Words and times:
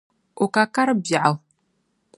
O 0.43 0.45
ka 0.53 0.63
kar'biɛɣu. 0.75 1.33